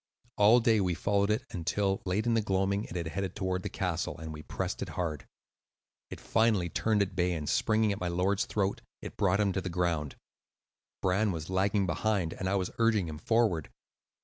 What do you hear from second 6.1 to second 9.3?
finally turned at bay, and, springing at my lord's throat, it